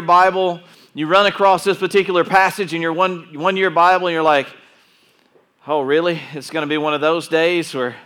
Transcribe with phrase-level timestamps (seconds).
[0.00, 0.60] Bible,
[0.94, 4.48] you run across this particular passage in your one, one year Bible, and you're like,
[5.66, 6.20] oh, really?
[6.32, 7.96] It's going to be one of those days where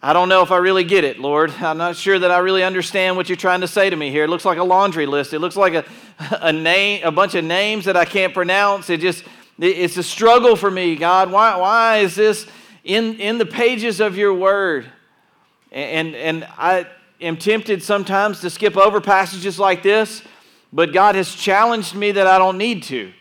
[0.00, 1.50] I don't know if I really get it, Lord.
[1.60, 4.24] I'm not sure that I really understand what you're trying to say to me here.
[4.24, 5.32] It looks like a laundry list.
[5.32, 5.84] It looks like a,
[6.40, 8.90] a name, a bunch of names that I can't pronounce.
[8.90, 9.24] It just,
[9.58, 11.32] it's a struggle for me, God.
[11.32, 12.46] Why, why is this
[12.84, 14.86] in, in the pages of your word?
[15.72, 16.86] And, and I
[17.20, 20.22] am tempted sometimes to skip over passages like this,
[20.72, 23.12] but God has challenged me that I don't need to.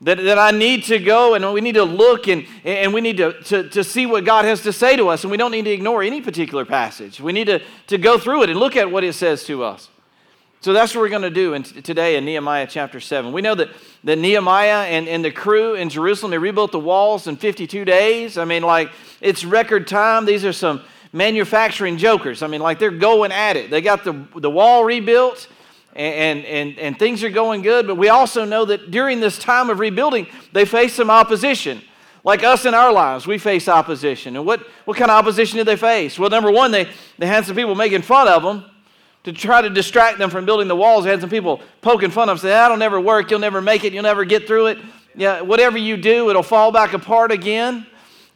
[0.00, 3.16] That, that I need to go and we need to look and, and we need
[3.16, 5.24] to, to, to see what God has to say to us.
[5.24, 7.20] And we don't need to ignore any particular passage.
[7.20, 9.88] We need to, to go through it and look at what it says to us.
[10.60, 13.32] So that's what we're going to do in, today in Nehemiah chapter 7.
[13.32, 13.68] We know that,
[14.04, 18.38] that Nehemiah and, and the crew in Jerusalem, they rebuilt the walls in 52 days.
[18.38, 20.24] I mean, like, it's record time.
[20.24, 22.42] These are some manufacturing jokers.
[22.42, 23.70] I mean, like, they're going at it.
[23.70, 25.48] They got the, the wall rebuilt
[25.94, 27.86] and, and, and things are going good.
[27.86, 31.82] But we also know that during this time of rebuilding, they face some opposition.
[32.24, 34.34] Like us in our lives, we face opposition.
[34.36, 36.18] And what, what kind of opposition did they face?
[36.18, 38.64] Well, number one, they, they had some people making fun of them
[39.24, 41.04] to try to distract them from building the walls.
[41.04, 43.30] They had some people poking fun of them, saying, ah, That'll never work.
[43.30, 43.92] You'll never make it.
[43.92, 44.78] You'll never get through it.
[45.14, 47.86] Yeah, whatever you do, it'll fall back apart again.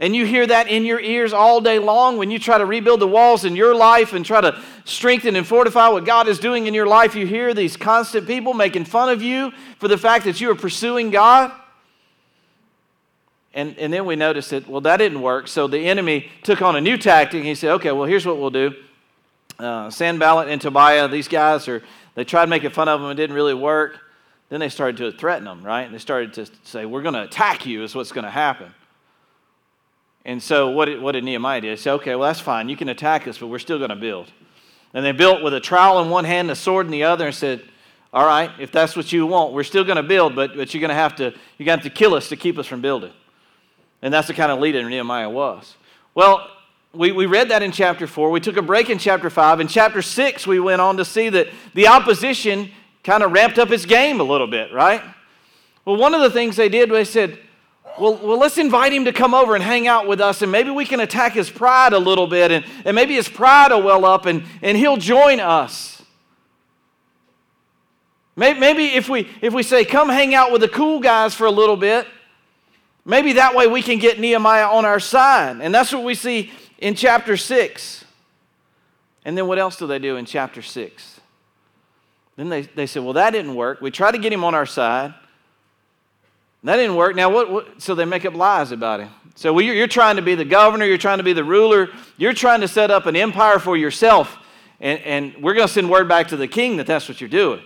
[0.01, 3.01] And you hear that in your ears all day long when you try to rebuild
[3.01, 6.69] the walls in your life and try to strengthen and fortify what God is doing
[6.69, 7.17] in your life.
[7.17, 10.55] You hear these constant people making fun of you for the fact that you are
[10.55, 11.51] pursuing God.
[13.55, 15.49] And, and then we noticed that, well, that didn't work.
[15.49, 17.43] So the enemy took on a new tactic.
[17.43, 18.75] He said, okay, well, here's what we'll do.
[19.59, 21.83] Uh, Sanballat and Tobiah, these guys are,
[22.15, 23.11] they tried making fun of them.
[23.11, 23.99] It didn't really work.
[24.49, 25.83] Then they started to threaten them, right?
[25.83, 28.73] And they started to say, we're going to attack you, is what's going to happen.
[30.29, 31.71] And so what did, what did Nehemiah do?
[31.71, 32.69] He said, okay, well, that's fine.
[32.69, 34.31] You can attack us, but we're still going to build.
[34.93, 37.29] And they built with a trowel in one hand, and a sword in the other,
[37.29, 37.62] and said,
[38.12, 40.83] all right, if that's what you want, we're still going to build, but, but you're
[40.83, 42.83] going to have to, you're going to have to kill us to keep us from
[42.83, 43.11] building.
[44.03, 45.77] And that's the kind of leader Nehemiah was.
[46.15, 46.47] Well,
[46.92, 48.31] we, we read that in chapter 4.
[48.31, 49.61] We took a break in chapter 5.
[49.61, 52.70] In chapter 6, we went on to see that the opposition
[53.02, 55.02] kind of ramped up its game a little bit, right?
[55.86, 57.39] Well, one of the things they did, was they said,
[58.01, 60.70] well, well, let's invite him to come over and hang out with us, and maybe
[60.70, 64.05] we can attack his pride a little bit, and, and maybe his pride will well
[64.05, 66.03] up, and, and he'll join us.
[68.37, 71.47] Maybe, maybe if, we, if we say, come hang out with the cool guys for
[71.47, 72.07] a little bit,
[73.05, 75.58] maybe that way we can get Nehemiah on our side.
[75.61, 78.05] And that's what we see in chapter 6.
[79.25, 81.20] And then what else do they do in chapter 6?
[82.37, 83.81] Then they, they said, well, that didn't work.
[83.81, 85.14] We tried to get him on our side.
[86.68, 87.17] That didn't work.
[87.17, 89.08] Now, what, what, so they make up lies about him.
[89.36, 91.89] So well, you're, you're, trying to be the governor, you're trying to be the ruler,
[92.18, 94.36] you're trying to set up an empire for yourself,
[94.78, 97.30] and, and we're going to send word back to the king that that's what you're
[97.30, 97.62] doing.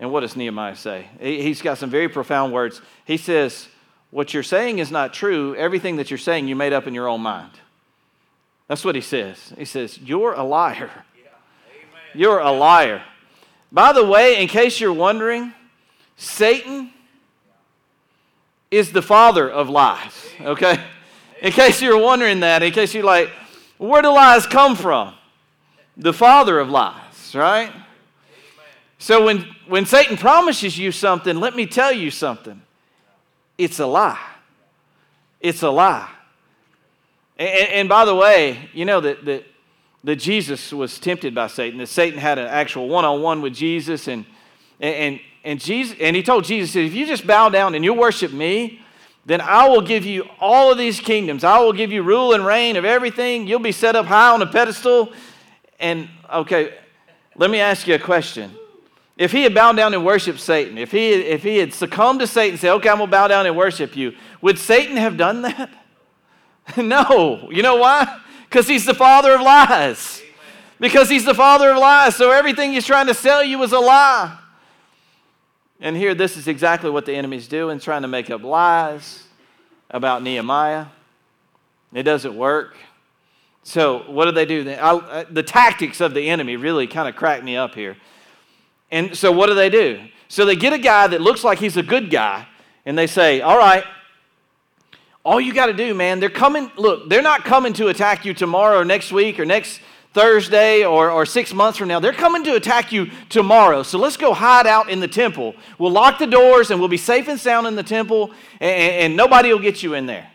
[0.00, 1.06] And what does Nehemiah say?
[1.20, 2.82] He, he's got some very profound words.
[3.04, 3.68] He says,
[4.10, 5.54] What you're saying is not true.
[5.54, 7.52] Everything that you're saying, you made up in your own mind.
[8.66, 9.52] That's what he says.
[9.56, 10.90] He says, You're a liar.
[12.14, 13.00] You're a liar.
[13.70, 15.54] By the way, in case you're wondering,
[16.16, 16.90] Satan
[18.70, 20.82] is the father of lies, okay?
[21.40, 23.30] In case you're wondering that, in case you're like,
[23.78, 25.14] where do lies come from?
[25.96, 27.72] The father of lies, right?
[28.98, 32.60] So when, when Satan promises you something, let me tell you something.
[33.56, 34.18] It's a lie.
[35.40, 36.10] It's a lie.
[37.38, 39.44] And, and by the way, you know that, that,
[40.04, 43.54] that Jesus was tempted by Satan, that Satan had an actual one on one with
[43.54, 44.24] Jesus, and,
[44.80, 48.34] and, and, Jesus, and he told Jesus, if you just bow down and you worship
[48.34, 48.82] me,
[49.24, 51.42] then I will give you all of these kingdoms.
[51.42, 53.46] I will give you rule and reign of everything.
[53.46, 55.10] You'll be set up high on a pedestal.
[55.80, 56.74] And okay,
[57.34, 58.54] let me ask you a question.
[59.16, 62.26] If he had bowed down and worshiped Satan, if he, if he had succumbed to
[62.26, 65.16] Satan and said, okay, I'm going to bow down and worship you, would Satan have
[65.16, 65.70] done that?
[66.76, 67.48] no.
[67.50, 68.20] You know why?
[68.44, 70.20] Because he's the father of lies.
[70.78, 72.16] Because he's the father of lies.
[72.16, 74.38] So everything he's trying to sell you is a lie.
[75.80, 79.24] And here, this is exactly what the enemy's doing, trying to make up lies
[79.90, 80.86] about Nehemiah.
[81.92, 82.76] It doesn't work.
[83.62, 84.68] So, what do they do?
[84.70, 87.96] I, uh, the tactics of the enemy really kind of crack me up here.
[88.90, 90.00] And so, what do they do?
[90.28, 92.46] So, they get a guy that looks like he's a good guy,
[92.84, 93.84] and they say, All right,
[95.24, 96.70] all you got to do, man, they're coming.
[96.76, 99.80] Look, they're not coming to attack you tomorrow or next week or next
[100.18, 102.00] Thursday or, or six months from now.
[102.00, 103.84] They're coming to attack you tomorrow.
[103.84, 105.54] So let's go hide out in the temple.
[105.78, 109.16] We'll lock the doors and we'll be safe and sound in the temple, and, and
[109.16, 110.28] nobody will get you in there.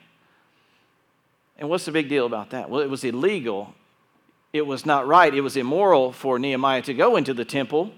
[1.58, 2.70] And what's the big deal about that?
[2.70, 3.74] Well, it was illegal.
[4.54, 5.34] It was not right.
[5.34, 7.92] It was immoral for Nehemiah to go into the temple.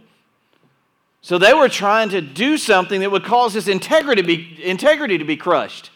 [1.21, 5.25] So they were trying to do something that would cause his integrity be, integrity to
[5.25, 5.91] be crushed.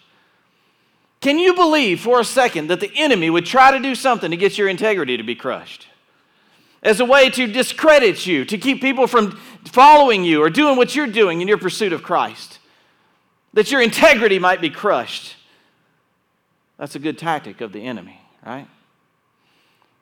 [1.22, 4.38] Can you believe for a second that the enemy would try to do something to
[4.38, 5.88] get your integrity to be crushed?
[6.82, 10.96] As a way to discredit you, to keep people from following you or doing what
[10.96, 12.60] you're doing in your pursuit of Christ,
[13.54, 15.36] that your integrity might be crushed.
[16.78, 18.68] That's a good tactic of the enemy, right?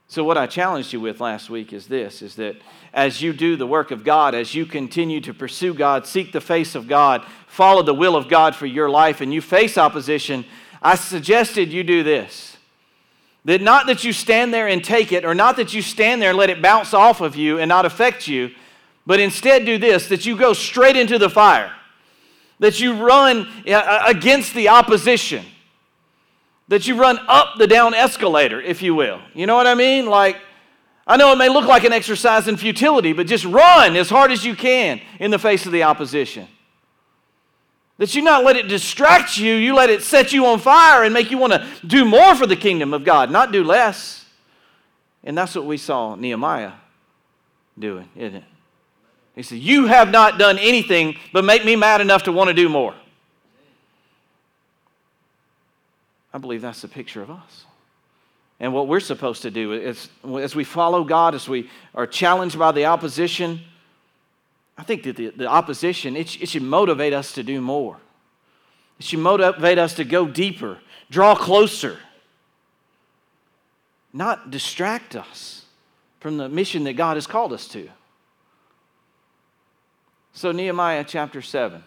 [0.10, 2.56] So what I challenged you with last week is this is that
[2.94, 6.40] as you do the work of God, as you continue to pursue God, seek the
[6.40, 10.46] face of God, follow the will of God for your life and you face opposition,
[10.82, 12.58] I suggested you do this.
[13.46, 16.30] That not that you stand there and take it, or not that you stand there
[16.30, 18.52] and let it bounce off of you and not affect you,
[19.06, 21.72] but instead do this that you go straight into the fire,
[22.60, 25.46] that you run against the opposition,
[26.68, 29.22] that you run up the down escalator, if you will.
[29.34, 30.08] You know what I mean?
[30.08, 30.38] Like,
[31.08, 34.34] I know it may look like an exercise in futility, but just run as hard
[34.34, 36.50] as you can in the face of the opposition.
[37.98, 41.14] That you not let it distract you, you let it set you on fire and
[41.14, 44.26] make you want to do more for the kingdom of God, not do less.
[45.24, 46.74] And that's what we saw Nehemiah
[47.78, 48.44] doing, isn't it?
[49.36, 52.54] He said, You have not done anything but make me mad enough to want to
[52.54, 52.96] do more.
[56.34, 57.66] I believe that's the picture of us.
[58.60, 60.10] And what we're supposed to do is,
[60.40, 63.62] as we follow God, as we are challenged by the opposition,
[64.78, 67.98] I think that the, the opposition, it, it should motivate us to do more.
[69.00, 70.80] It should motivate us to go deeper,
[71.10, 72.00] draw closer,
[74.14, 75.66] not distract us
[76.20, 77.90] from the mission that God has called us to.
[80.34, 81.84] So, Nehemiah chapter 7.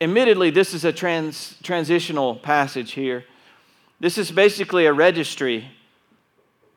[0.00, 3.24] Admittedly, this is a trans, transitional passage here.
[4.00, 5.70] This is basically a registry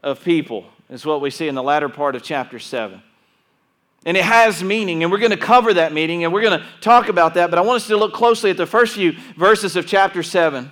[0.03, 3.01] of people, is what we see in the latter part of chapter 7.
[4.05, 6.65] And it has meaning, and we're going to cover that meaning, and we're going to
[6.81, 7.49] talk about that.
[7.49, 10.69] But I want us to look closely at the first few verses of chapter 7.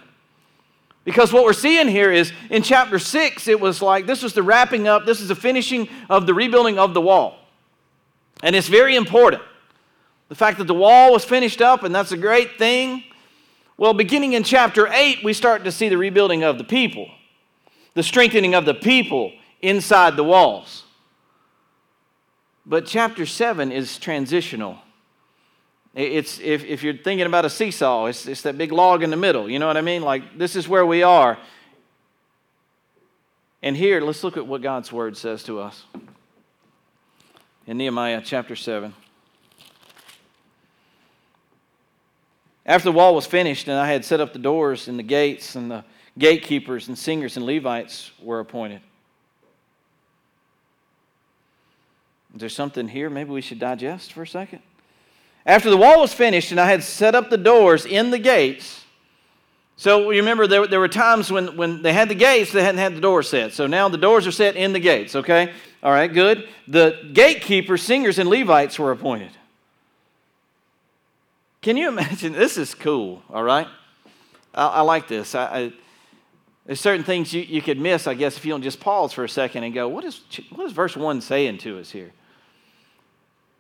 [1.04, 4.44] Because what we're seeing here is in chapter 6, it was like this was the
[4.44, 7.38] wrapping up, this is the finishing of the rebuilding of the wall.
[8.44, 9.42] And it's very important.
[10.30, 13.04] The fact that the wall was finished up, and that's a great thing.
[13.78, 17.10] Well, beginning in chapter 8, we start to see the rebuilding of the people,
[17.96, 19.32] the strengthening of the people
[19.62, 20.84] inside the walls.
[22.66, 24.78] But chapter 7 is transitional.
[25.94, 29.18] It's, if, if you're thinking about a seesaw, it's, it's that big log in the
[29.18, 29.50] middle.
[29.50, 30.04] You know what I mean?
[30.04, 31.38] Like, this is where we are.
[33.62, 35.84] And here, let's look at what God's word says to us
[37.68, 38.94] in Nehemiah chapter 7.
[42.66, 45.56] After the wall was finished, and I had set up the doors and the gates,
[45.56, 45.84] and the
[46.18, 48.82] gatekeepers and singers and Levites were appointed.
[52.34, 54.62] Is there something here maybe we should digest for a second?
[55.46, 58.82] After the wall was finished and I had set up the doors in the gates,
[59.76, 62.78] so you remember there, there were times when, when they had the gates, they hadn't
[62.78, 63.54] had the doors set.
[63.54, 65.52] So now the doors are set in the gates, okay?
[65.82, 66.48] All right, good.
[66.68, 69.32] The gatekeepers, singers, and Levites were appointed.
[71.62, 72.34] Can you imagine?
[72.42, 73.68] This is cool, all right?
[74.54, 75.34] I, I like this.
[75.34, 75.74] I, I,
[76.68, 79.24] there's certain things you, you could miss, I guess, if you don't just pause for
[79.24, 82.12] a second and go, what is, what is verse 1 saying to us here?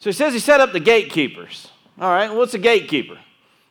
[0.01, 1.67] So he says he set up the gatekeepers.
[1.99, 3.19] All right, what's a gatekeeper?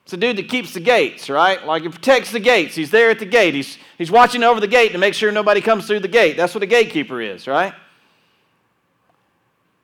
[0.04, 1.66] It's a dude that keeps the gates, right?
[1.66, 2.76] Like he protects the gates.
[2.76, 3.52] He's there at the gate.
[3.52, 6.36] He's, he's watching over the gate to make sure nobody comes through the gate.
[6.36, 7.74] That's what a gatekeeper is, right?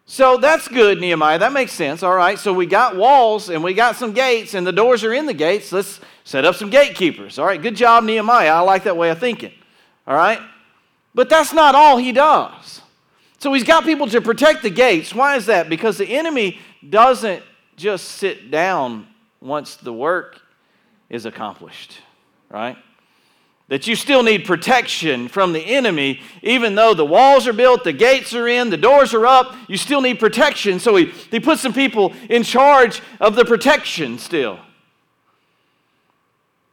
[0.04, 1.40] So that's good, Nehemiah.
[1.40, 2.04] That makes sense.
[2.04, 2.38] All right.
[2.38, 5.35] So we got walls and we got some gates, and the doors are in the
[5.35, 5.73] gates.
[5.73, 7.40] Let's set up some gatekeepers.
[7.40, 7.61] All right.
[7.61, 8.52] Good job, Nehemiah.
[8.52, 9.52] I like that way of thinking.
[10.06, 10.40] All right.
[11.12, 12.82] But that's not all he does.
[13.38, 15.14] So he's got people to protect the gates.
[15.14, 15.69] Why is that?
[15.69, 17.43] Because the enemy doesn't
[17.76, 19.07] just sit down
[19.40, 20.40] once the work
[21.11, 22.00] is accomplished,
[22.50, 22.76] right?
[23.69, 27.93] That you still need protection from the enemy, even though the walls are built, the
[27.93, 30.78] gates are in, the doors are up, you still need protection.
[30.81, 34.59] So he, he puts some people in charge of the protection still.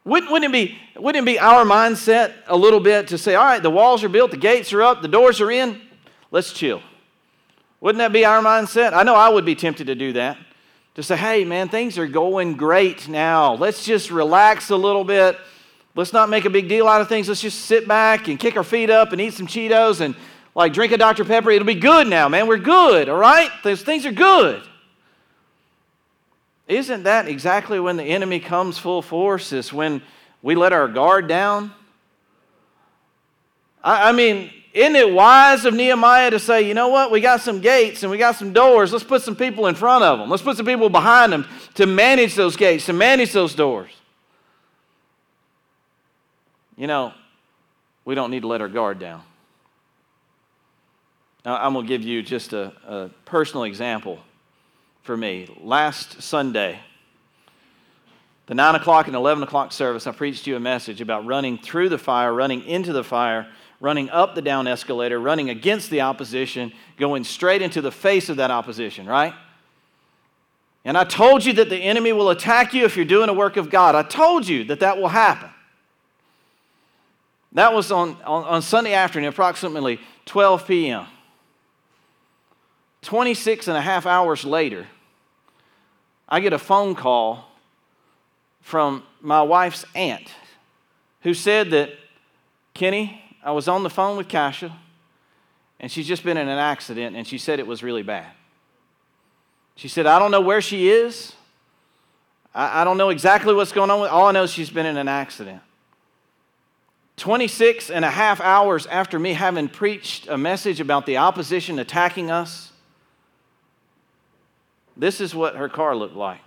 [0.06, 3.46] Wouldn't, wouldn't, it be, wouldn't it be our mindset a little bit to say, all
[3.46, 5.82] right, the walls are built, the gates are up, the doors are in,
[6.34, 6.82] let's chill.
[7.80, 8.92] Wouldn't that be our mindset?
[8.94, 10.38] I know I would be tempted to do that.
[10.96, 13.54] To say, hey, man, things are going great now.
[13.56, 15.38] Let's just relax a little bit.
[15.96, 17.28] Let's not make a big deal out of things.
[17.28, 20.16] Let's just sit back and kick our feet up and eat some Cheetos and
[20.56, 21.24] like drink a Dr.
[21.24, 21.52] Pepper.
[21.52, 22.48] It'll be good now, man.
[22.48, 23.50] We're good, all right?
[23.64, 24.64] Those things are good.
[26.68, 29.52] Isn't that exactly when the enemy comes full force?
[29.52, 30.02] Is when
[30.42, 31.74] we let our guard down?
[33.84, 37.42] I, I mean, isn't it wise of Nehemiah to say, you know what, we got
[37.42, 38.92] some gates and we got some doors.
[38.92, 40.32] Let's put some people in front of them.
[40.32, 43.92] Let's put some people behind them to manage those gates, to manage those doors.
[46.76, 47.14] You know,
[48.04, 49.22] we don't need to let our guard down.
[51.46, 54.18] Now, I'm going to give you just a, a personal example
[55.04, 55.56] for me.
[55.62, 56.80] Last Sunday,
[58.48, 61.90] the 9 o'clock and 11 o'clock service, I preached you a message about running through
[61.90, 63.48] the fire, running into the fire,
[63.84, 68.38] running up the down escalator, running against the opposition, going straight into the face of
[68.38, 69.34] that opposition, right?
[70.86, 73.58] And I told you that the enemy will attack you if you're doing a work
[73.58, 73.94] of God.
[73.94, 75.50] I told you that that will happen.
[77.52, 81.06] That was on, on, on Sunday afternoon, approximately 12 p.m.
[83.02, 84.88] 26 and a half hours later,
[86.30, 87.52] I get a phone call
[88.62, 90.32] from my wife's aunt
[91.24, 91.90] who said that,
[92.74, 94.74] Kenny, I was on the phone with Kasha
[95.80, 98.32] and she's just been in an accident and she said it was really bad.
[99.76, 101.34] She said, I don't know where she is.
[102.54, 104.86] I, I don't know exactly what's going on with all I know is she's been
[104.86, 105.62] in an accident.
[107.18, 112.32] 26 and a half hours after me having preached a message about the opposition attacking
[112.32, 112.72] us,
[114.96, 116.42] this is what her car looked like.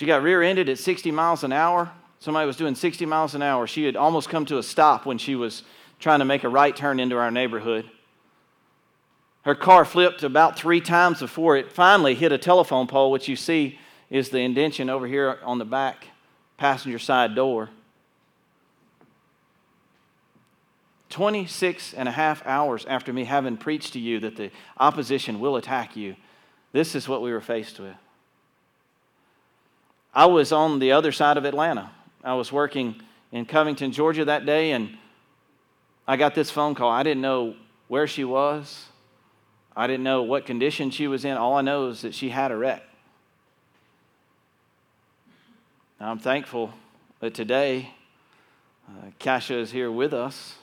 [0.00, 1.92] She got rear ended at 60 miles an hour.
[2.20, 3.66] Somebody was doing 60 miles an hour.
[3.66, 5.62] She had almost come to a stop when she was
[5.98, 7.84] trying to make a right turn into our neighborhood.
[9.42, 13.36] Her car flipped about three times before it finally hit a telephone pole, which you
[13.36, 13.78] see
[14.08, 16.06] is the indention over here on the back
[16.56, 17.68] passenger side door.
[21.10, 25.56] 26 and a half hours after me having preached to you that the opposition will
[25.56, 26.16] attack you,
[26.72, 27.96] this is what we were faced with.
[30.12, 31.90] I was on the other side of Atlanta.
[32.24, 33.00] I was working
[33.32, 34.96] in Covington, Georgia that day, and
[36.06, 36.90] I got this phone call.
[36.90, 37.54] I didn't know
[37.88, 38.86] where she was,
[39.76, 41.36] I didn't know what condition she was in.
[41.36, 42.82] All I know is that she had a wreck.
[46.00, 46.72] Now, I'm thankful
[47.20, 47.90] that today
[48.88, 50.54] uh, is here with us.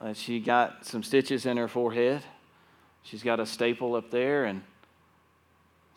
[0.00, 2.22] Uh, she got some stitches in her forehead.
[3.02, 4.62] She's got a staple up there, and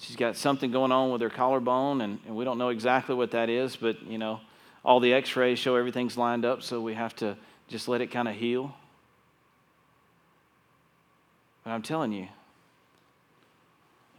[0.04, 3.32] she's got something going on with her collarbone, and, and we don't know exactly what
[3.32, 4.42] that is, but you know,
[4.84, 7.38] all the x rays show everything's lined up, so we have to
[7.70, 8.76] just let it kind of heal.
[11.64, 12.28] But I'm telling you,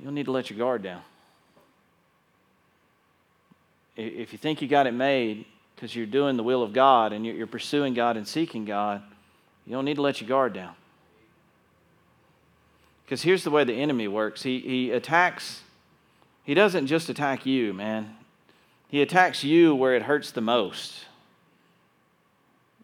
[0.01, 1.03] you'll need to let your guard down.
[3.97, 5.45] If you think you got it made
[5.77, 9.03] because you're doing the will of God and you're pursuing God and seeking God,
[9.67, 10.75] you don't need to let your guard down.
[13.05, 15.61] Because here's the way the enemy works he, he attacks,
[16.45, 18.17] he doesn't just attack you, man.
[18.89, 21.07] He attacks you where it hurts the most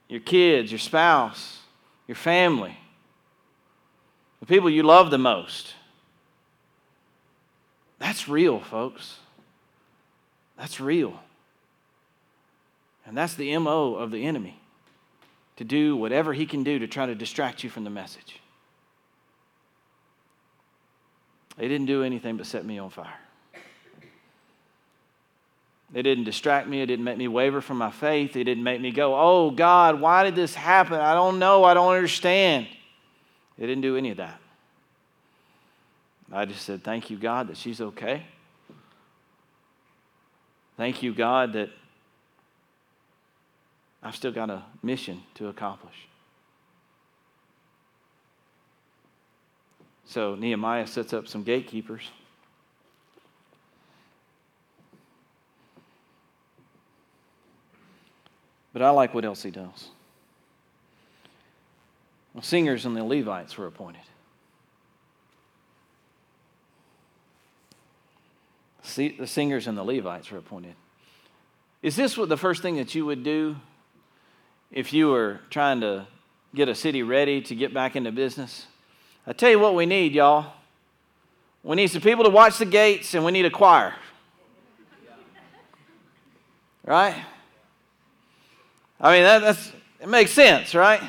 [0.08, 1.60] your kids, your spouse,
[2.08, 2.76] your family,
[4.40, 5.74] the people you love the most.
[8.00, 9.18] That's real, folks.
[10.58, 11.20] That's real.
[13.06, 14.60] And that's the MO of the enemy
[15.56, 18.40] to do whatever he can do to try to distract you from the message.
[21.56, 23.18] They didn't do anything but set me on fire.
[25.92, 26.82] It didn't distract me.
[26.82, 28.36] It didn't make me waver from my faith.
[28.36, 31.00] It didn't make me go, oh, God, why did this happen?
[31.00, 31.64] I don't know.
[31.64, 32.68] I don't understand.
[33.58, 34.40] It didn't do any of that.
[36.32, 38.22] I just said, thank you, God, that she's okay.
[40.76, 41.70] Thank you, God, that
[44.02, 45.94] I've still got a mission to accomplish.
[50.06, 52.02] So Nehemiah sets up some gatekeepers.
[58.72, 59.88] But I like what else he does.
[62.34, 64.02] Well, singers and the Levites were appointed.
[68.82, 70.74] See, the singers and the Levites were appointed.
[71.82, 73.56] Is this what the first thing that you would do
[74.70, 76.06] if you were trying to
[76.54, 78.66] get a city ready to get back into business?
[79.26, 80.52] I tell you what we need, y'all.
[81.62, 83.94] We need some people to watch the gates and we need a choir.
[86.84, 87.14] Right?
[89.00, 91.00] I mean, that, that's, it makes sense, right?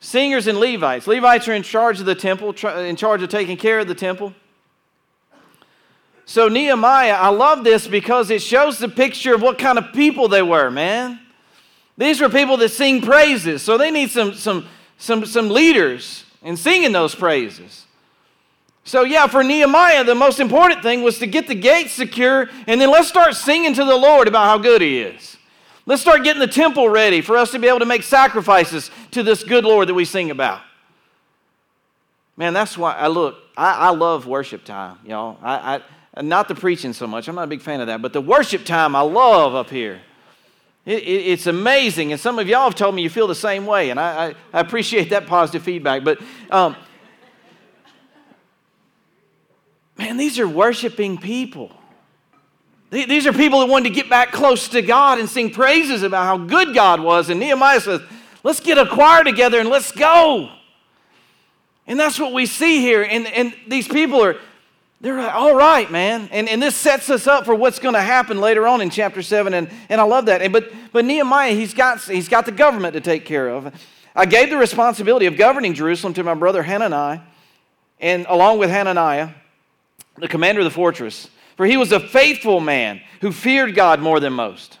[0.00, 1.06] Singers and Levites.
[1.06, 3.94] Levites are in charge of the temple, uh, in charge of taking care of the
[3.94, 4.34] temple.
[6.24, 10.26] So, Nehemiah, I love this because it shows the picture of what kind of people
[10.26, 11.20] they were, man.
[11.96, 14.66] These were people that sing praises, so they need some, some,
[14.98, 17.86] some, some leaders in singing those praises.
[18.82, 22.80] So, yeah, for Nehemiah, the most important thing was to get the gates secure, and
[22.80, 25.35] then let's start singing to the Lord about how good He is.
[25.88, 29.22] Let's start getting the temple ready for us to be able to make sacrifices to
[29.22, 30.60] this good Lord that we sing about.
[32.36, 35.38] Man, that's why I look, I, I love worship time, y'all.
[35.40, 35.80] I,
[36.16, 38.20] I, not the preaching so much, I'm not a big fan of that, but the
[38.20, 40.00] worship time I love up here.
[40.84, 43.64] It, it, it's amazing, and some of y'all have told me you feel the same
[43.64, 46.04] way, and I, I, I appreciate that positive feedback.
[46.04, 46.76] But um,
[49.96, 51.70] man, these are worshiping people.
[52.90, 56.24] These are people that wanted to get back close to God and sing praises about
[56.24, 57.30] how good God was.
[57.30, 58.00] And Nehemiah says,
[58.44, 60.50] let's get a choir together and let's go.
[61.86, 63.02] And that's what we see here.
[63.02, 64.36] And, and these people are,
[65.00, 66.28] they're like, all right, man.
[66.30, 69.22] And, and this sets us up for what's going to happen later on in chapter
[69.22, 69.52] 7.
[69.52, 70.40] And, and I love that.
[70.40, 73.72] And, but, but Nehemiah, he's got, he's got the government to take care of.
[74.14, 77.20] I gave the responsibility of governing Jerusalem to my brother Hanani,
[78.00, 79.30] and along with Hananiah,
[80.16, 84.20] the commander of the fortress, for he was a faithful man who feared God more
[84.20, 84.78] than most.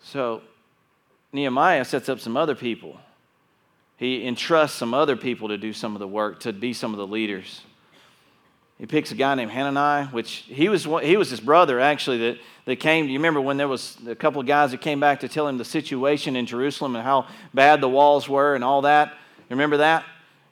[0.00, 0.42] So
[1.32, 2.98] Nehemiah sets up some other people.
[3.96, 6.98] He entrusts some other people to do some of the work, to be some of
[6.98, 7.62] the leaders.
[8.78, 12.38] He picks a guy named Hanani, which he was, he was his brother actually that,
[12.64, 13.06] that came.
[13.06, 15.56] You remember when there was a couple of guys that came back to tell him
[15.56, 19.10] the situation in Jerusalem and how bad the walls were and all that?
[19.38, 20.04] You Remember that?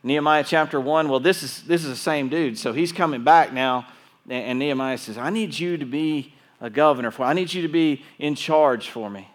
[0.02, 1.09] Nehemiah chapter 1.
[1.09, 2.59] Well, this is, this is the same dude.
[2.59, 3.87] So he's coming back now.
[4.28, 7.69] And, Nehemiah says, I need you to be a governor for I need you to
[7.69, 9.28] be in charge for me.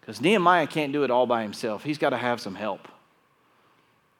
[0.00, 1.82] Because Nehemiah can't do it all by himself.
[1.82, 2.88] He's got to have some help.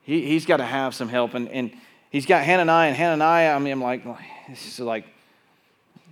[0.02, 1.34] He, he's got to have some help.
[1.34, 1.72] And, and
[2.10, 3.54] he's got Hanani and Hananiah.
[3.54, 4.04] I mean, I'm like,
[4.48, 5.06] it's like,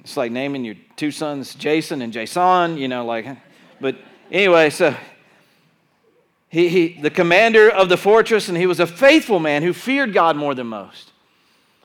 [0.00, 3.26] it's like naming your two sons Jason and Jason, you know, like,
[3.80, 3.96] but
[4.30, 4.94] anyway, so
[6.52, 10.12] he, he, the commander of the fortress, and he was a faithful man who feared
[10.12, 11.10] God more than most.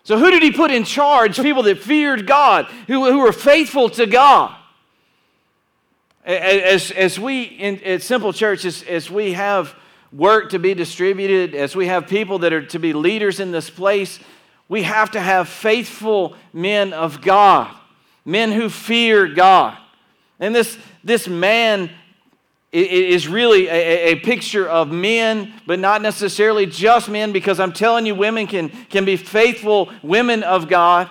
[0.04, 1.42] So, who did he put in charge?
[1.42, 4.54] People that feared God, who, who were faithful to God.
[6.26, 9.74] As, as we in, at Simple Church, as, as we have
[10.12, 13.70] work to be distributed, as we have people that are to be leaders in this
[13.70, 14.20] place,
[14.68, 17.74] we have to have faithful men of God,
[18.26, 19.78] men who fear God.
[20.42, 21.90] And this, this man
[22.72, 28.06] is really a, a, picture of men, but not necessarily just men, because I'm telling
[28.06, 31.10] you, women can, can be faithful women of God,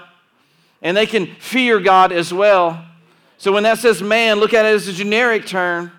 [0.82, 2.84] and they can fear God as well.
[3.38, 5.92] So when that says man, look at it as a generic term,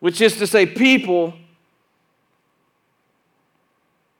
[0.00, 1.34] which is to say people.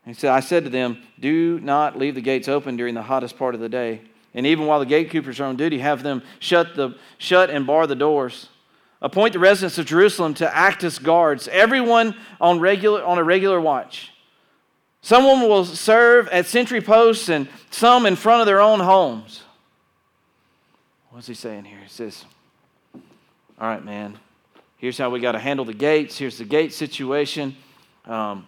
[0.04, 3.36] He said, I said to them, Do not leave the gates open during the hottest
[3.36, 4.02] part of the day.
[4.34, 7.86] And even while the gatekeepers are on duty, have them shut, the, shut and bar
[7.86, 8.48] the doors.
[9.02, 13.60] Appoint the residents of Jerusalem to act as guards, everyone on, regular, on a regular
[13.60, 14.12] watch.
[15.00, 19.42] Someone will serve at sentry posts and some in front of their own homes.
[21.10, 21.80] What's he saying here?
[21.82, 22.24] He says,
[22.94, 24.16] All right, man,
[24.78, 26.16] here's how we got to handle the gates.
[26.16, 27.56] Here's the gate situation.
[28.06, 28.46] Um,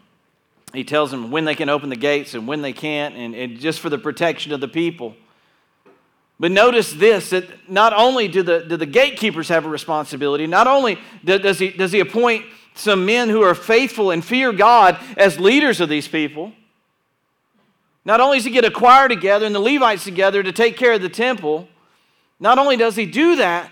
[0.73, 3.59] he tells them when they can open the gates and when they can't, and, and
[3.59, 5.17] just for the protection of the people.
[6.41, 10.67] But notice this that not only do the, do the gatekeepers have a responsibility, not
[10.67, 12.45] only does he, does he appoint
[12.75, 16.53] some men who are faithful and fear God as leaders of these people,
[18.05, 20.95] not only does he get a choir together and the Levites together to take care
[20.95, 21.69] of the temple,
[22.41, 23.71] not only does he do that,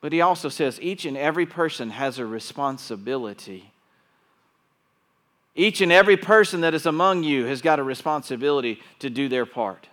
[0.00, 3.72] but he also says each and every person has a responsibility.
[5.56, 9.46] Each and every person that is among you has got a responsibility to do their
[9.46, 9.88] part.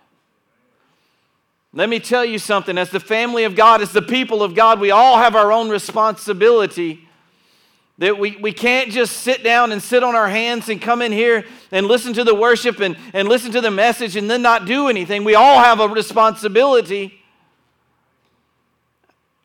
[1.76, 2.78] Let me tell you something.
[2.78, 5.68] As the family of God, as the people of God, we all have our own
[5.68, 7.06] responsibility.
[7.98, 11.12] That we, we can't just sit down and sit on our hands and come in
[11.12, 14.64] here and listen to the worship and, and listen to the message and then not
[14.64, 15.22] do anything.
[15.22, 17.20] We all have a responsibility.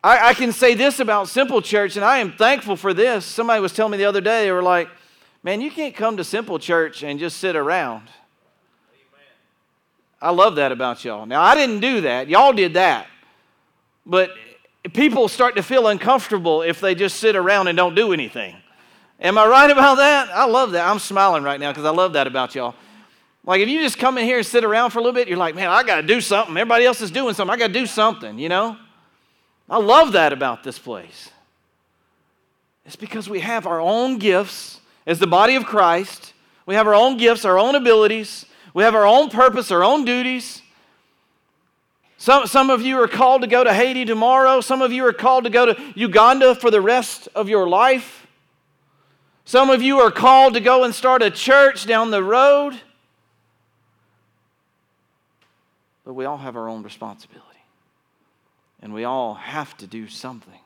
[0.02, 3.26] I, I can say this about Simple Church, and I am thankful for this.
[3.26, 4.88] Somebody was telling me the other day, they were like,
[5.44, 8.08] man, you can't come to Simple Church and just sit around.
[10.22, 11.26] I love that about y'all.
[11.26, 12.30] Now, I didn't do that.
[12.30, 13.08] Y'all did that.
[14.06, 14.32] But
[14.94, 18.56] people start to feel uncomfortable if they just sit around and don't do anything.
[19.20, 20.30] Am I right about that?
[20.30, 20.88] I love that.
[20.88, 22.76] I'm smiling right now because I love that about y'all.
[23.46, 25.38] Like if you just come in here and sit around for a little bit, you're
[25.38, 26.56] like, man, I got to do something.
[26.56, 27.54] Everybody else is doing something.
[27.54, 28.78] I got to do something, you know?
[29.70, 31.30] I love that about this place.
[32.86, 36.34] It's because we have our own gifts as the body of Christ.
[36.66, 40.06] We have our own gifts, our own abilities, we have our own purpose, our own
[40.06, 40.62] duties.
[42.18, 44.62] Some, some of you are called to go to Haiti tomorrow.
[44.62, 48.28] Some of you are called to go to Uganda for the rest of your life.
[49.44, 52.80] Some of you are called to go and start a church down the road.
[56.12, 57.48] but we all have our own responsibility.
[58.82, 60.60] And we all have to do something.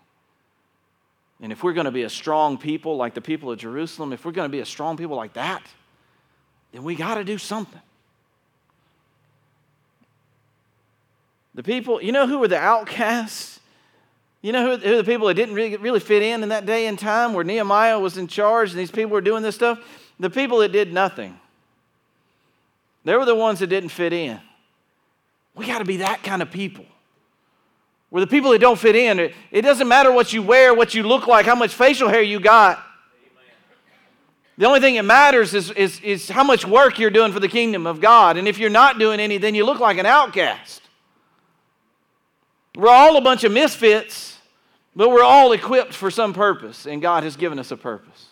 [1.40, 4.26] And if we're going to be a strong people like the people of Jerusalem, if
[4.26, 5.62] we're going to be a strong people like that,
[6.72, 7.82] then we got to do something.
[11.56, 13.60] The people, you know who were the outcasts?
[14.42, 16.86] You know who, who the people that didn't really, really fit in in that day
[16.86, 19.80] and time where Nehemiah was in charge and these people were doing this stuff?
[20.20, 21.40] The people that did nothing.
[23.06, 24.40] They were the ones that didn't fit in.
[25.56, 26.86] We got to be that kind of people.
[28.12, 29.20] We're the people that don't fit in.
[29.20, 32.22] It, it doesn't matter what you wear, what you look like, how much facial hair
[32.22, 32.84] you got.
[34.58, 37.48] The only thing that matters is, is, is how much work you're doing for the
[37.48, 38.38] kingdom of God.
[38.38, 40.82] And if you're not doing any, then you look like an outcast.
[42.76, 44.38] We're all a bunch of misfits,
[44.96, 48.28] but we're all equipped for some purpose, and God has given us a purpose.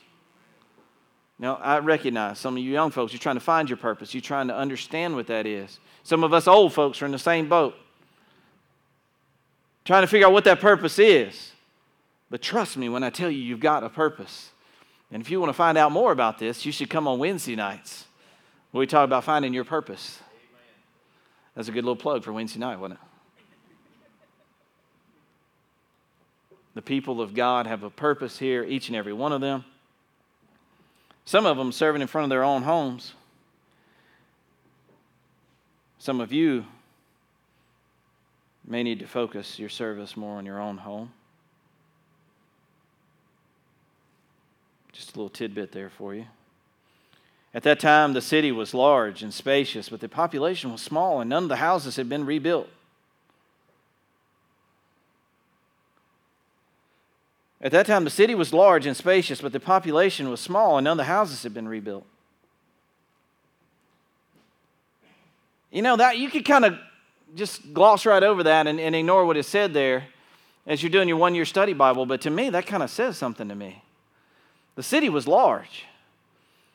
[1.39, 4.13] Now, I recognize some of you young folks, you're trying to find your purpose.
[4.13, 5.79] You're trying to understand what that is.
[6.03, 7.75] Some of us old folks are in the same boat,
[9.85, 11.51] trying to figure out what that purpose is.
[12.29, 14.51] But trust me when I tell you you've got a purpose.
[15.11, 17.55] And if you want to find out more about this, you should come on Wednesday
[17.55, 18.05] nights
[18.71, 20.19] where we talk about finding your purpose.
[21.55, 23.12] That's a good little plug for Wednesday night, wasn't it?
[26.75, 29.63] The people of God have a purpose here, each and every one of them.
[31.25, 33.13] Some of them serving in front of their own homes.
[35.99, 36.65] Some of you
[38.67, 41.11] may need to focus your service more on your own home.
[44.91, 46.25] Just a little tidbit there for you.
[47.53, 51.29] At that time, the city was large and spacious, but the population was small, and
[51.29, 52.67] none of the houses had been rebuilt.
[57.63, 60.83] At that time, the city was large and spacious, but the population was small, and
[60.83, 62.05] none of the houses had been rebuilt.
[65.71, 66.77] You know, that you could kind of
[67.35, 70.03] just gloss right over that and, and ignore what is said there
[70.67, 73.17] as you're doing your one year study Bible, but to me, that kind of says
[73.17, 73.81] something to me.
[74.75, 75.85] The city was large.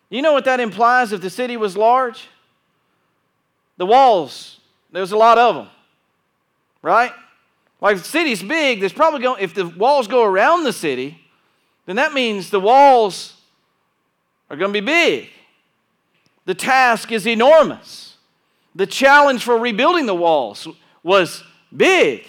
[0.08, 2.28] You know what that implies if the city was large?
[3.76, 4.58] The walls,
[4.90, 5.68] there's a lot of them,
[6.82, 7.12] right?
[7.80, 11.20] Like the city's big, there's probably going if the walls go around the city,
[11.86, 13.34] then that means the walls
[14.50, 15.30] are going to be big.
[16.44, 18.16] The task is enormous.
[18.74, 20.66] The challenge for rebuilding the walls
[21.02, 21.42] was
[21.74, 22.26] big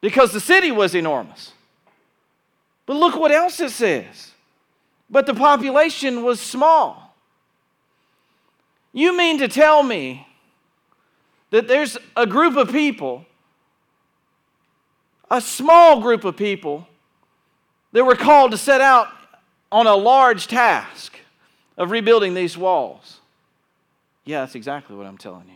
[0.00, 1.52] because the city was enormous.
[2.86, 4.32] But look what else it says.
[5.08, 7.14] But the population was small.
[8.92, 10.26] You mean to tell me
[11.50, 13.26] that there's a group of people
[15.30, 16.86] a small group of people
[17.92, 19.08] that were called to set out
[19.70, 21.18] on a large task
[21.76, 23.20] of rebuilding these walls.
[24.24, 25.54] Yeah, that's exactly what I'm telling you.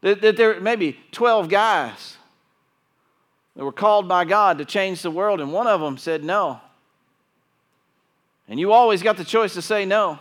[0.00, 2.16] That, that there may be 12 guys
[3.56, 6.60] that were called by God to change the world, and one of them said no.
[8.48, 10.18] And you always got the choice to say no.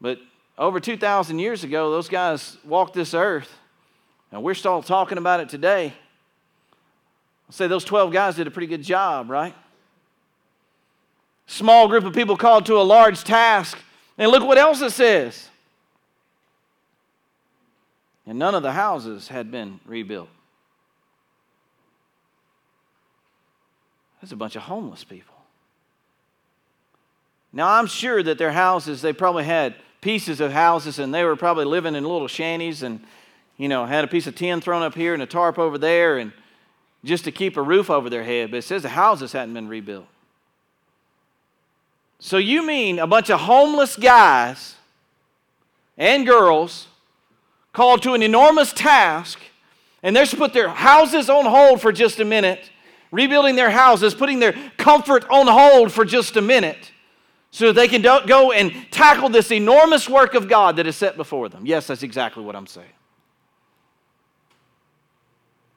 [0.00, 0.18] But
[0.58, 3.50] over 2,000 years ago, those guys walked this earth
[4.32, 5.92] now, we're still talking about it today.
[7.48, 9.54] I'll say those 12 guys did a pretty good job, right?
[11.46, 13.76] Small group of people called to a large task.
[14.16, 15.48] And look what else it says.
[18.24, 20.28] And none of the houses had been rebuilt.
[24.20, 25.34] That's a bunch of homeless people.
[27.52, 31.34] Now, I'm sure that their houses, they probably had pieces of houses and they were
[31.34, 33.00] probably living in little shanties and
[33.60, 36.16] you know, had a piece of tin thrown up here and a tarp over there
[36.16, 36.32] and
[37.04, 38.50] just to keep a roof over their head.
[38.50, 40.06] But it says the houses hadn't been rebuilt.
[42.20, 44.76] So you mean a bunch of homeless guys
[45.98, 46.86] and girls
[47.74, 49.38] called to an enormous task,
[50.02, 52.70] and they're to put their houses on hold for just a minute,
[53.12, 56.92] rebuilding their houses, putting their comfort on hold for just a minute,
[57.50, 61.50] so they can go and tackle this enormous work of God that is set before
[61.50, 61.66] them.
[61.66, 62.88] Yes, that's exactly what I'm saying.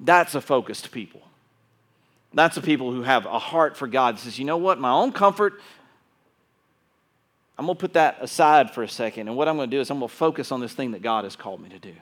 [0.04, 1.22] That's a focused people.
[2.34, 4.16] That's a people who have a heart for God.
[4.16, 4.80] That Says, you know what?
[4.80, 5.62] My own comfort,
[7.58, 9.30] I'm going to put that aside for a second.
[9.30, 11.02] And what I'm going to do is I'm going to focus on this thing that
[11.02, 11.94] God has called me to do.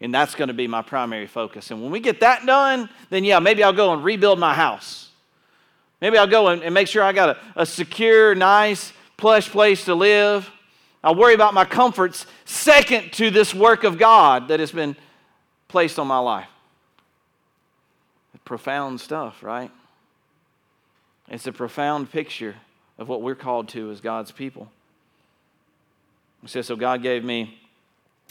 [0.00, 1.70] And that's going to be my primary focus.
[1.70, 5.08] And when we get that done, then yeah, maybe I'll go and rebuild my house.
[6.00, 9.86] Maybe I'll go and, and make sure I got a, a secure, nice, plush place
[9.86, 10.48] to live.
[11.02, 14.96] I'll worry about my comforts second to this work of God that has been
[15.68, 16.48] placed on my life
[18.48, 19.70] profound stuff, right?
[21.28, 22.54] It's a profound picture
[22.96, 24.70] of what we're called to as God's people.
[26.42, 27.60] It says, So God gave me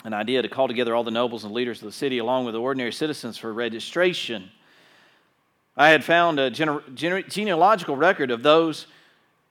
[0.04, 2.56] an idea to call together all the nobles and leaders of the city along with
[2.56, 4.50] the ordinary citizens for registration.
[5.78, 8.88] I had found a gene- gene- genealogical record of those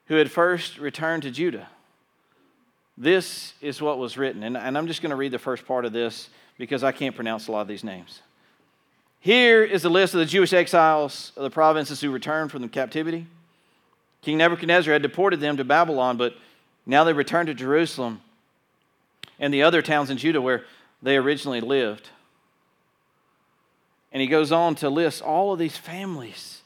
[0.06, 1.68] who had first returned to Judah.
[2.98, 5.84] This is what was written, and, and I'm just going to read the first part
[5.84, 8.20] of this because I can't pronounce a lot of these names.
[9.26, 12.68] Here is a list of the Jewish exiles of the provinces who returned from the
[12.68, 13.26] captivity.
[14.22, 16.36] King Nebuchadnezzar had deported them to Babylon, but
[16.86, 18.20] now they returned to Jerusalem
[19.40, 20.62] and the other towns in Judah where
[21.02, 22.08] they originally lived.
[24.12, 26.62] And he goes on to list all of these families.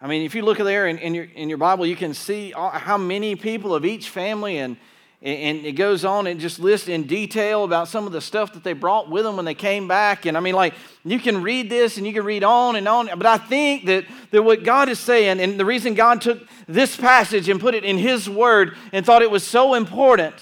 [0.00, 2.50] I mean, if you look there in, in, your, in your Bible, you can see
[2.50, 4.76] how many people of each family, and,
[5.24, 8.64] and it goes on and just lists in detail about some of the stuff that
[8.64, 10.26] they brought with them when they came back.
[10.26, 13.08] And I mean, like, you can read this and you can read on and on,
[13.16, 16.96] but I think that, that what God is saying, and the reason God took this
[16.96, 20.34] passage and put it in His Word and thought it was so important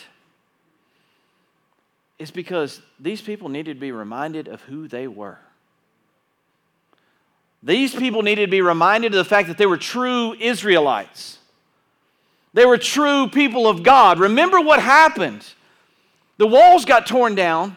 [2.18, 5.38] is because these people needed to be reminded of who they were.
[7.62, 11.38] These people needed to be reminded of the fact that they were true Israelites.
[12.52, 14.18] They were true people of God.
[14.18, 15.46] Remember what happened.
[16.36, 17.76] The walls got torn down.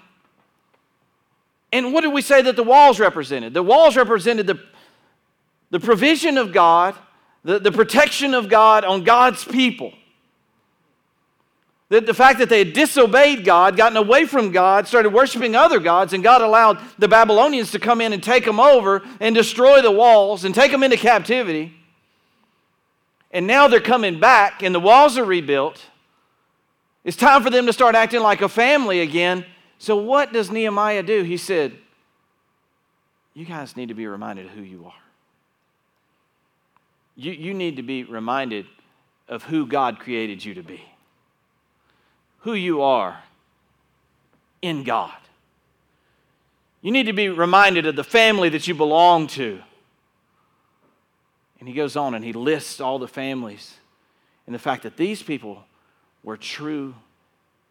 [1.72, 3.54] And what did we say that the walls represented?
[3.54, 4.60] The walls represented the,
[5.70, 6.96] the provision of God,
[7.44, 9.94] the, the protection of God on God's people.
[11.90, 15.80] The, the fact that they had disobeyed God, gotten away from God, started worshiping other
[15.80, 19.82] gods, and God allowed the Babylonians to come in and take them over and destroy
[19.82, 21.74] the walls and take them into captivity.
[23.34, 25.84] And now they're coming back, and the walls are rebuilt.
[27.04, 29.46] It's time for them to start acting like a family again.
[29.80, 31.24] So, what does Nehemiah do?
[31.24, 31.74] He said,
[33.34, 34.94] You guys need to be reminded of who you are.
[37.18, 38.68] You, you need to be reminded
[39.28, 40.82] of who God created you to be
[42.44, 43.24] who you are
[44.62, 45.14] in God.
[46.82, 49.62] You need to be reminded of the family that you belong to.
[51.64, 53.76] And he goes on and he lists all the families
[54.46, 55.64] and the fact that these people
[56.22, 56.94] were true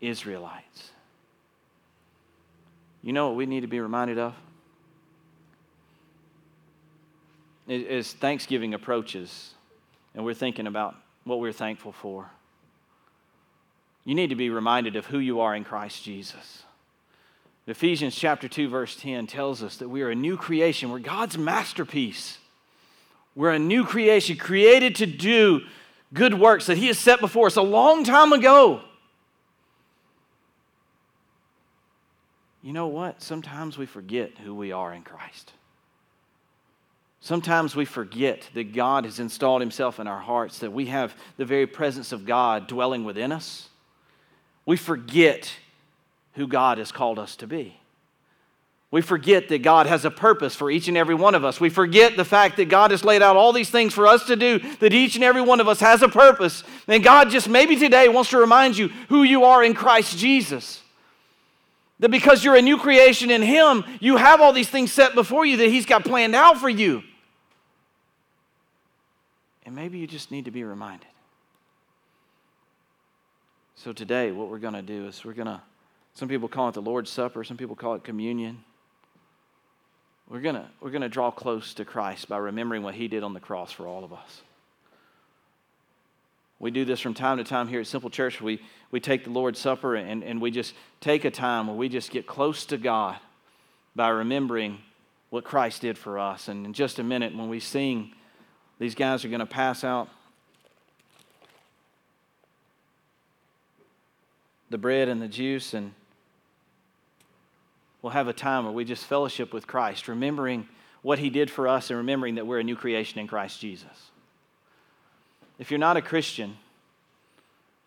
[0.00, 0.92] Israelites.
[3.02, 4.34] You know what we need to be reminded of?
[7.68, 9.52] As Thanksgiving approaches
[10.14, 12.30] and we're thinking about what we're thankful for
[14.06, 16.62] you need to be reminded of who you are in Christ Jesus.
[17.66, 20.90] Ephesians chapter 2 verse 10 tells us that we are a new creation.
[20.90, 22.38] We're God's masterpiece.
[23.34, 25.62] We're a new creation created to do
[26.12, 28.82] good works that he has set before us a long time ago.
[32.62, 33.22] You know what?
[33.22, 35.52] Sometimes we forget who we are in Christ.
[37.20, 41.44] Sometimes we forget that God has installed himself in our hearts, that we have the
[41.44, 43.68] very presence of God dwelling within us
[44.64, 45.52] we forget
[46.34, 47.78] who God has called us to be.
[48.92, 51.58] We forget that God has a purpose for each and every one of us.
[51.58, 54.36] We forget the fact that God has laid out all these things for us to
[54.36, 56.62] do, that each and every one of us has a purpose.
[56.86, 60.82] And God just maybe today wants to remind you who you are in Christ Jesus.
[62.00, 65.46] That because you're a new creation in Him, you have all these things set before
[65.46, 67.02] you that He's got planned out for you.
[69.64, 71.08] And maybe you just need to be reminded.
[73.76, 75.62] So today, what we're going to do is we're going to,
[76.12, 78.62] some people call it the Lord's Supper, some people call it communion.
[80.32, 83.34] We're going we're going to draw close to Christ by remembering what he did on
[83.34, 84.40] the cross for all of us.
[86.58, 88.40] We do this from time to time here at Simple Church.
[88.40, 91.90] We, we take the Lord's Supper and, and we just take a time where we
[91.90, 93.18] just get close to God
[93.94, 94.78] by remembering
[95.28, 96.48] what Christ did for us.
[96.48, 98.12] And in just a minute, when we sing,
[98.78, 100.08] these guys are going to pass out
[104.70, 105.92] the bread and the juice, and
[108.02, 110.68] we'll have a time where we just fellowship with Christ, remembering
[111.00, 114.10] what He did for us and remembering that we're a new creation in Christ Jesus.
[115.58, 116.56] If you're not a Christian,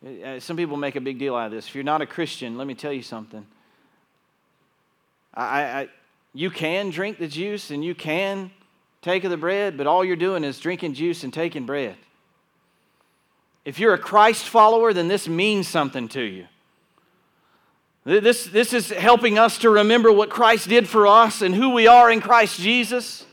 [0.06, 1.68] uh, some people make a big deal out of this.
[1.68, 3.46] If you're not a Christian, let me tell you something.
[5.34, 5.90] I, I,
[6.34, 8.52] you can drink the juice and you can
[9.02, 11.96] take of the bread, but all you're doing is drinking juice and taking bread.
[13.66, 16.48] If you're a Christ follower, then this means something to you.
[18.06, 21.88] This, this is helping us to remember what Christ did for us and who we
[21.88, 23.26] are in Christ Jesus.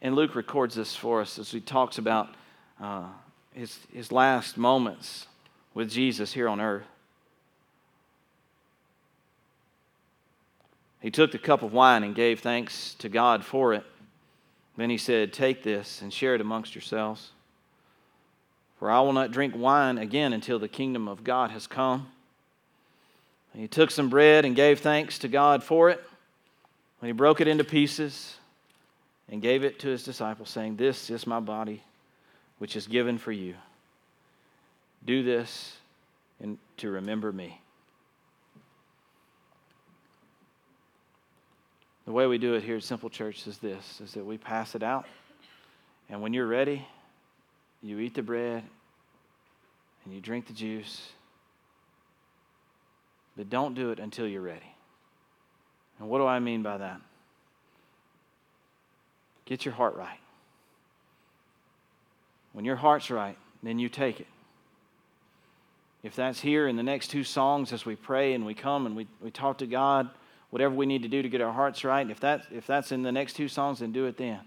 [0.00, 2.34] And Luke records this for us as he talks about
[2.80, 3.04] uh,
[3.52, 5.26] his, his last moments
[5.74, 6.86] with Jesus here on earth.
[11.00, 13.84] He took the cup of wine and gave thanks to God for it.
[14.78, 17.32] Then he said, Take this and share it amongst yourselves.
[18.78, 22.06] For I will not drink wine again until the kingdom of God has come.
[23.54, 26.02] And he took some bread and gave thanks to God for it.
[26.98, 28.36] When he broke it into pieces
[29.28, 31.82] and gave it to his disciples, saying, This is my body,
[32.58, 33.54] which is given for you.
[35.06, 35.76] Do this
[36.40, 37.60] in, to remember me.
[42.06, 44.74] The way we do it here at Simple Church is this is that we pass
[44.74, 45.06] it out.
[46.10, 46.86] And when you're ready,
[47.82, 48.62] you eat the bread
[50.04, 51.12] and you drink the juice.
[53.36, 54.74] But don't do it until you're ready.
[55.98, 57.00] And what do I mean by that?
[59.44, 60.18] Get your heart right.
[62.52, 64.26] When your heart's right, then you take it.
[66.02, 68.94] If that's here in the next two songs as we pray and we come and
[68.94, 70.10] we, we talk to God,
[70.50, 73.02] whatever we need to do to get our hearts right, if, that, if that's in
[73.02, 74.40] the next two songs, then do it then.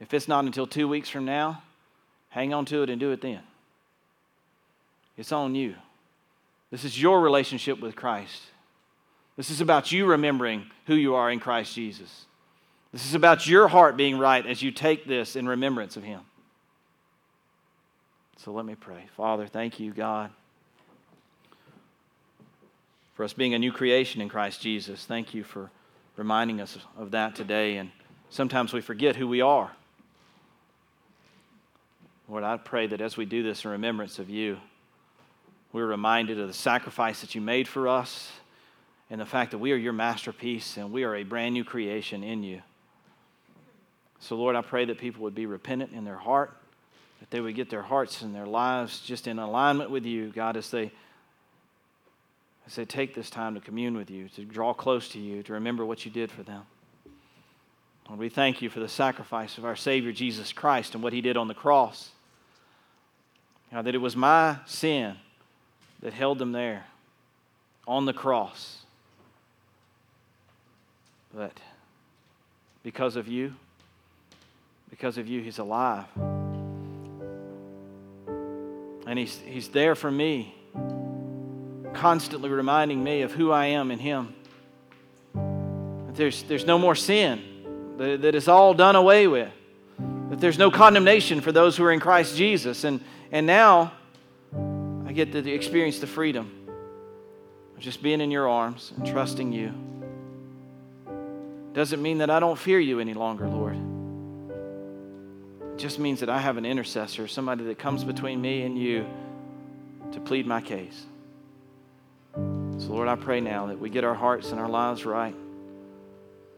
[0.00, 1.62] If it's not until two weeks from now,
[2.30, 3.40] hang on to it and do it then.
[5.16, 5.74] It's on you.
[6.70, 8.42] This is your relationship with Christ.
[9.36, 12.26] This is about you remembering who you are in Christ Jesus.
[12.92, 16.20] This is about your heart being right as you take this in remembrance of Him.
[18.38, 19.04] So let me pray.
[19.16, 20.30] Father, thank you, God,
[23.14, 25.04] for us being a new creation in Christ Jesus.
[25.04, 25.70] Thank you for
[26.16, 27.76] reminding us of that today.
[27.76, 27.90] And
[28.30, 29.70] sometimes we forget who we are.
[32.28, 34.58] Lord, I pray that as we do this in remembrance of you,
[35.72, 38.30] we're reminded of the sacrifice that you made for us
[39.10, 42.22] and the fact that we are your masterpiece and we are a brand new creation
[42.22, 42.62] in you.
[44.20, 46.56] So, Lord, I pray that people would be repentant in their heart,
[47.20, 50.56] that they would get their hearts and their lives just in alignment with you, God,
[50.56, 50.90] as they
[52.66, 55.54] as they take this time to commune with you, to draw close to you, to
[55.54, 56.64] remember what you did for them.
[58.06, 61.22] Lord, we thank you for the sacrifice of our Savior Jesus Christ and what he
[61.22, 62.10] did on the cross.
[63.72, 65.16] God, that it was my sin
[66.00, 66.86] that held them there
[67.86, 68.78] on the cross.
[71.34, 71.58] But
[72.82, 73.54] because of you,
[74.90, 76.06] because of you, he's alive.
[79.06, 80.54] And he's, he's there for me
[81.94, 84.34] constantly reminding me of who I am in Him.
[85.34, 87.42] That there's, there's no more sin,
[87.98, 89.50] that, that it's all done away with,
[90.30, 92.84] that there's no condemnation for those who are in Christ Jesus.
[92.84, 93.00] And,
[93.32, 93.92] and now
[95.18, 96.48] get to experience the freedom
[97.76, 99.74] of just being in your arms and trusting you.
[101.74, 103.76] Doesn't mean that I don't fear you any longer, Lord.
[105.72, 109.06] It just means that I have an intercessor, somebody that comes between me and you
[110.12, 111.04] to plead my case.
[112.34, 115.34] So, Lord, I pray now that we get our hearts and our lives right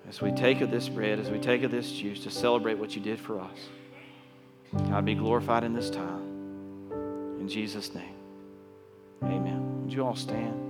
[0.07, 2.95] as we take of this bread, as we take of this juice to celebrate what
[2.95, 3.59] you did for us.
[4.91, 6.27] God be glorified in this time.
[7.41, 8.20] In Jesus' name,
[9.23, 9.83] amen.
[9.83, 10.70] Would you all stand?